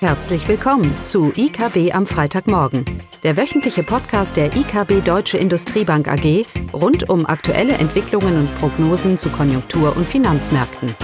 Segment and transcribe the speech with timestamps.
[0.00, 2.84] Herzlich willkommen zu IKB am Freitagmorgen,
[3.22, 9.30] der wöchentliche Podcast der IKB Deutsche Industriebank AG rund um aktuelle Entwicklungen und Prognosen zu
[9.30, 10.94] Konjunktur- und Finanzmärkten.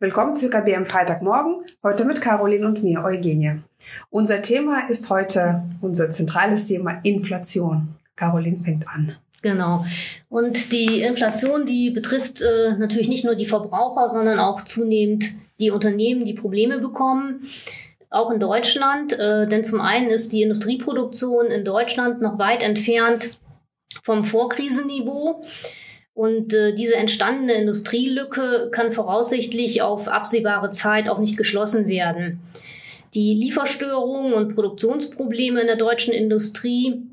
[0.00, 3.60] Willkommen zu IKB am Freitagmorgen, heute mit Caroline und mir, Eugenie.
[4.08, 7.96] Unser Thema ist heute unser zentrales Thema Inflation.
[8.16, 9.16] Caroline fängt an.
[9.46, 9.86] Genau.
[10.28, 15.26] Und die Inflation, die betrifft äh, natürlich nicht nur die Verbraucher, sondern auch zunehmend
[15.60, 17.46] die Unternehmen, die Probleme bekommen.
[18.10, 23.38] Auch in Deutschland, äh, denn zum einen ist die Industrieproduktion in Deutschland noch weit entfernt
[24.02, 25.44] vom Vorkrisenniveau.
[26.12, 32.40] Und äh, diese entstandene Industrielücke kann voraussichtlich auf absehbare Zeit auch nicht geschlossen werden.
[33.14, 37.06] Die Lieferstörungen und Produktionsprobleme in der deutschen Industrie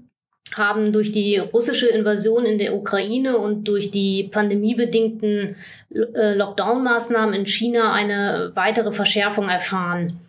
[0.56, 5.56] haben durch die russische Invasion in der Ukraine und durch die pandemiebedingten
[5.92, 10.20] äh, Lockdown-Maßnahmen in China eine weitere Verschärfung erfahren.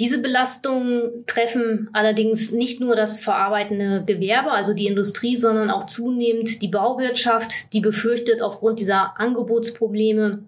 [0.00, 6.62] Diese Belastungen treffen allerdings nicht nur das verarbeitende Gewerbe, also die Industrie, sondern auch zunehmend
[6.62, 10.42] die Bauwirtschaft, die befürchtet, aufgrund dieser Angebotsprobleme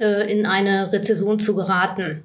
[0.00, 2.24] äh, in eine Rezession zu geraten.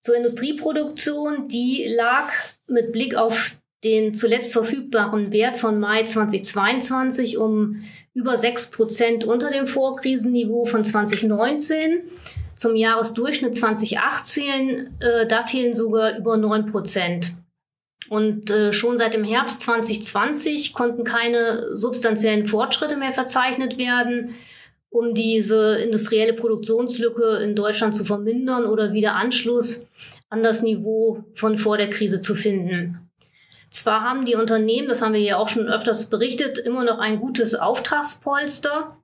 [0.00, 2.30] Zur Industrieproduktion, die lag
[2.68, 9.50] mit Blick auf den zuletzt verfügbaren Wert von Mai 2022 um über 6 Prozent unter
[9.50, 12.02] dem Vorkrisenniveau von 2019.
[12.56, 17.32] Zum Jahresdurchschnitt 2018, äh, da fehlen sogar über 9 Prozent.
[18.08, 24.34] Und äh, schon seit dem Herbst 2020 konnten keine substanziellen Fortschritte mehr verzeichnet werden,
[24.90, 29.88] um diese industrielle Produktionslücke in Deutschland zu vermindern oder wieder Anschluss
[30.28, 33.10] an das Niveau von vor der Krise zu finden.
[33.74, 37.18] Zwar haben die Unternehmen, das haben wir ja auch schon öfters berichtet, immer noch ein
[37.18, 38.96] gutes Auftragspolster,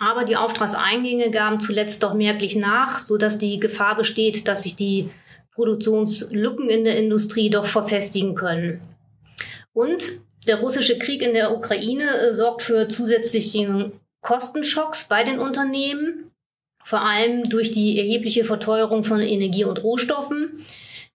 [0.00, 5.08] aber die Auftragseingänge gaben zuletzt doch merklich nach, sodass die Gefahr besteht, dass sich die
[5.54, 8.82] Produktionslücken in der Industrie doch verfestigen können.
[9.72, 10.04] Und
[10.46, 16.30] der russische Krieg in der Ukraine äh, sorgt für zusätzliche Kostenschocks bei den Unternehmen,
[16.84, 20.66] vor allem durch die erhebliche Verteuerung von Energie und Rohstoffen.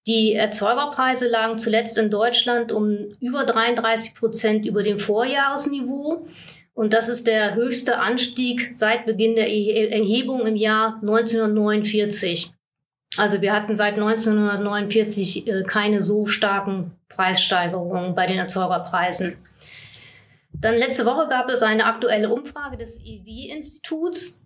[0.07, 6.25] Die Erzeugerpreise lagen zuletzt in Deutschland um über 33 Prozent über dem Vorjahresniveau.
[6.73, 12.53] Und das ist der höchste Anstieg seit Beginn der Erhebung im Jahr 1949.
[13.17, 19.37] Also wir hatten seit 1949 äh, keine so starken Preissteigerungen bei den Erzeugerpreisen.
[20.53, 24.39] Dann letzte Woche gab es eine aktuelle Umfrage des EW-Instituts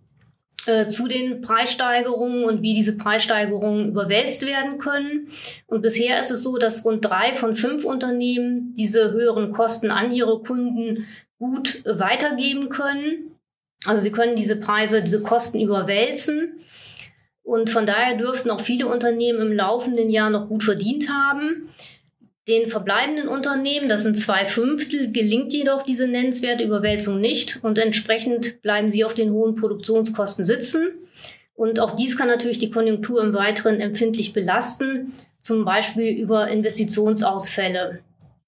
[0.66, 5.29] äh, zu den Preissteigerungen und wie diese Preissteigerungen überwälzt werden können.
[5.66, 10.11] Und bisher ist es so, dass rund drei von fünf Unternehmen diese höheren Kosten an
[10.11, 11.07] ihre Kunden
[11.39, 13.35] gut weitergeben können.
[13.85, 16.59] Also sie können diese Preise, diese Kosten überwälzen.
[17.44, 21.69] Und von daher dürften auch viele Unternehmen im laufenden Jahr noch gut verdient haben.
[22.47, 28.62] Den verbleibenden Unternehmen, das sind zwei Fünftel, gelingt jedoch diese nennenswerte Überwälzung nicht und entsprechend
[28.63, 30.88] bleiben sie auf den hohen Produktionskosten sitzen.
[31.53, 38.00] Und auch dies kann natürlich die Konjunktur im Weiteren empfindlich belasten, zum Beispiel über Investitionsausfälle.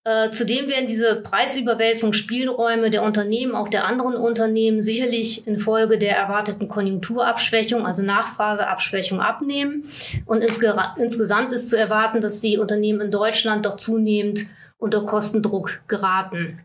[0.05, 6.67] Äh, zudem werden diese Preisüberwälzungsspielräume der Unternehmen, auch der anderen Unternehmen, sicherlich infolge der erwarteten
[6.67, 9.89] Konjunkturabschwächung, also Nachfrageabschwächung abnehmen.
[10.25, 14.47] Und insge insgesamt ist zu erwarten, dass die Unternehmen in Deutschland doch zunehmend
[14.77, 16.59] unter Kostendruck geraten.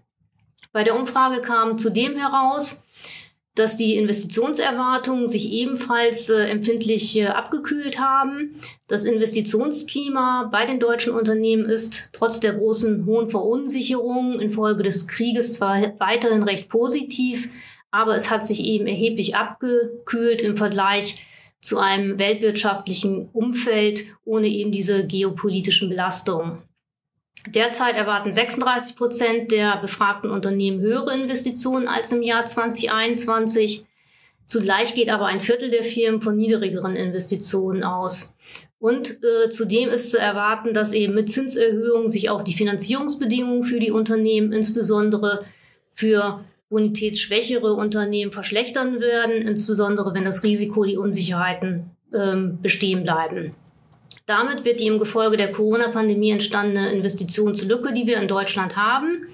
[0.72, 2.82] Bei der Umfrage kam zudem heraus,
[3.58, 8.60] dass die Investitionserwartungen sich ebenfalls äh, empfindlich äh, abgekühlt haben.
[8.86, 15.54] Das Investitionsklima bei den deutschen Unternehmen ist trotz der großen hohen Verunsicherung infolge des Krieges
[15.54, 17.48] zwar weiterhin recht positiv,
[17.90, 21.18] aber es hat sich eben erheblich abgekühlt im Vergleich
[21.60, 26.67] zu einem weltwirtschaftlichen Umfeld ohne eben diese geopolitischen Belastungen.
[27.54, 33.84] Derzeit erwarten 36 Prozent der befragten Unternehmen höhere Investitionen als im Jahr 2021.
[34.46, 38.34] Zugleich geht aber ein Viertel der Firmen von niedrigeren Investitionen aus.
[38.80, 43.80] Und äh, zudem ist zu erwarten, dass eben mit Zinserhöhungen sich auch die Finanzierungsbedingungen für
[43.80, 45.44] die Unternehmen, insbesondere
[45.92, 53.54] für bonitätsschwächere Unternehmen, verschlechtern werden, insbesondere wenn das Risiko, die Unsicherheiten ähm, bestehen bleiben.
[54.28, 59.26] Damit wird die im Gefolge der Corona-Pandemie entstandene Investitionslücke, die wir in Deutschland haben,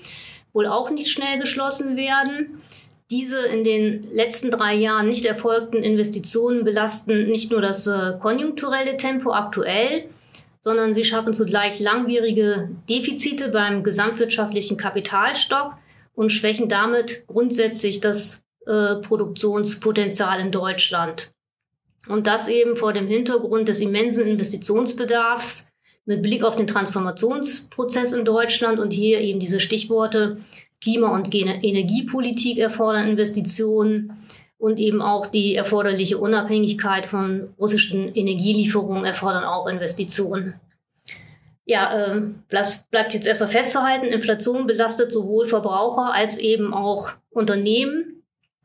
[0.53, 2.63] wohl auch nicht schnell geschlossen werden.
[3.11, 8.97] Diese in den letzten drei Jahren nicht erfolgten Investitionen belasten nicht nur das äh, konjunkturelle
[8.97, 10.05] Tempo aktuell,
[10.61, 15.73] sondern sie schaffen zugleich langwierige Defizite beim gesamtwirtschaftlichen Kapitalstock
[16.15, 21.34] und schwächen damit grundsätzlich das äh, Produktionspotenzial in Deutschland.
[22.09, 25.69] Und das eben vor dem Hintergrund des immensen Investitionsbedarfs
[26.05, 30.39] mit Blick auf den Transformationsprozess in Deutschland und hier eben diese Stichworte
[30.83, 34.13] Klima- und Energiepolitik erfordern Investitionen
[34.59, 40.55] und eben auch die erforderliche Unabhängigkeit von russischen Energielieferungen erfordern auch Investitionen.
[41.67, 42.21] Ja, äh,
[42.91, 48.14] bleibt jetzt erstmal festzuhalten, Inflation belastet sowohl Verbraucher als eben auch Unternehmen.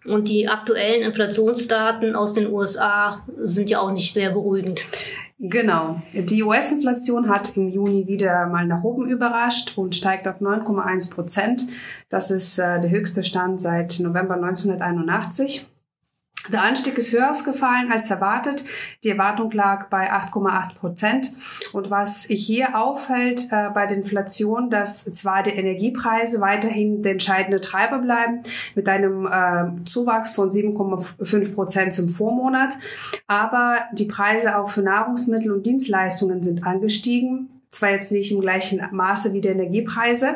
[0.06, 4.86] Und die aktuellen Inflationsdaten aus den USA sind ja auch nicht sehr beruhigend.
[5.40, 6.02] Genau.
[6.14, 11.66] Die US-Inflation hat im Juni wieder mal nach oben überrascht und steigt auf 9,1 Prozent.
[12.10, 15.66] Das ist äh, der höchste Stand seit November 1981.
[16.48, 18.64] Der Anstieg ist höher ausgefallen als erwartet.
[19.04, 21.34] Die Erwartung lag bei 8,8 Prozent.
[21.74, 27.60] Und was hier auffällt äh, bei der Inflation, dass zwar die Energiepreise weiterhin der entscheidende
[27.60, 28.44] Treiber bleiben,
[28.74, 32.74] mit einem äh, Zuwachs von 7,5 Prozent zum Vormonat,
[33.28, 38.82] aber die Preise auch für Nahrungsmittel und Dienstleistungen sind angestiegen zwar jetzt nicht im gleichen
[38.92, 40.36] Maße wie die Energiepreise,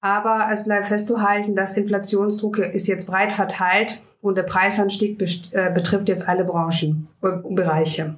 [0.00, 5.20] aber es bleibt festzuhalten, dass Inflationsdruck ist jetzt breit verteilt und der Preisanstieg
[5.52, 8.14] äh, betrifft jetzt alle Branchen und Bereiche.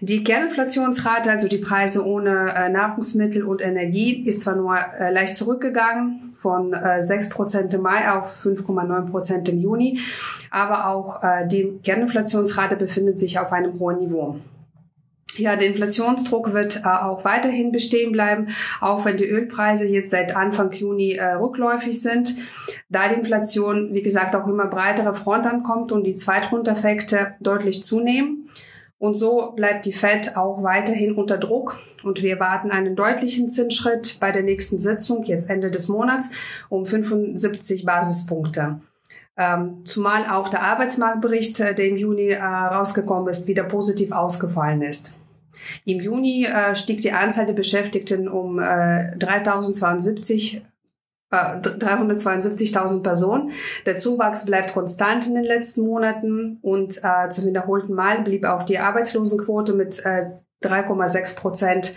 [0.00, 5.36] Die Kerninflationsrate, also die Preise ohne äh, Nahrungsmittel und Energie, ist zwar nur äh, leicht
[5.36, 10.00] zurückgegangen von äh, 6% im Mai auf 5,9% im Juni,
[10.50, 14.36] aber auch die Kerninflationsrate befindet sich auf einem hohen Niveau.
[15.38, 18.48] Ja, der Inflationsdruck wird äh, auch weiterhin bestehen bleiben,
[18.80, 22.36] auch wenn die Ölpreise jetzt seit Anfang Juni äh, rückläufig sind.
[22.88, 28.50] Da die Inflation, wie gesagt, auch immer breitere Front ankommt und die Zweitrundeffekte deutlich zunehmen.
[28.98, 34.18] Und so bleibt die Fed auch weiterhin unter Druck und wir erwarten einen deutlichen Zinsschritt
[34.20, 36.30] bei der nächsten Sitzung, jetzt Ende des Monats,
[36.68, 38.80] um 75 Basispunkte.
[39.36, 44.82] Ähm, zumal auch der Arbeitsmarktbericht, äh, der im Juni äh, rausgekommen ist, wieder positiv ausgefallen
[44.82, 45.16] ist.
[45.84, 50.62] Im Juni äh, stieg die Anzahl der Beschäftigten um äh, 3072
[51.30, 53.52] 372.000 äh, Personen.
[53.84, 58.62] Der Zuwachs bleibt konstant in den letzten Monaten und äh, zum wiederholten Mal blieb auch
[58.62, 60.30] die Arbeitslosenquote mit äh,
[60.62, 61.94] 3,6 Prozent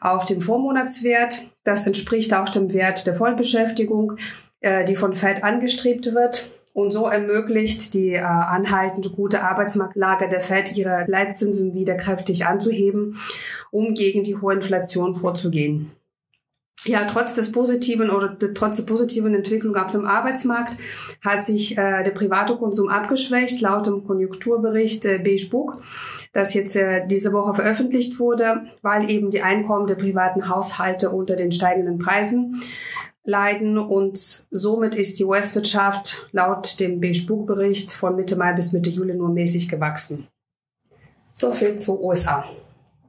[0.00, 1.50] auf dem Vormonatswert.
[1.64, 4.18] Das entspricht auch dem Wert der Vollbeschäftigung,
[4.60, 6.50] äh, die von Fed angestrebt wird.
[6.76, 13.16] Und so ermöglicht die äh, anhaltende gute Arbeitsmarktlage der Fed, ihre Leitzinsen wieder kräftig anzuheben,
[13.70, 15.90] um gegen die hohe Inflation vorzugehen.
[16.84, 20.76] Ja, trotz des positiven oder trotz der positiven Entwicklung auf dem Arbeitsmarkt
[21.24, 25.82] hat sich äh, der private Konsum abgeschwächt, laut dem Konjunkturbericht äh, Beige Book,
[26.34, 31.36] das jetzt äh, diese Woche veröffentlicht wurde, weil eben die Einkommen der privaten Haushalte unter
[31.36, 32.60] den steigenden Preisen
[33.26, 39.14] leiden und somit ist die US-Wirtschaft laut dem Beige-Buch-Bericht von Mitte Mai bis Mitte Juli
[39.14, 40.28] nur mäßig gewachsen.
[41.34, 42.44] So viel zu USA.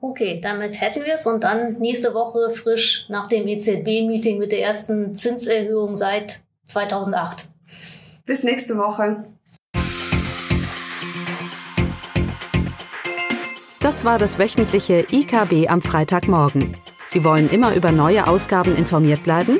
[0.01, 4.61] Okay, damit hätten wir es und dann nächste Woche frisch nach dem EZB-Meeting mit der
[4.61, 7.49] ersten Zinserhöhung seit 2008.
[8.25, 9.25] Bis nächste Woche.
[13.79, 16.75] Das war das wöchentliche IKB am Freitagmorgen.
[17.07, 19.59] Sie wollen immer über neue Ausgaben informiert bleiben?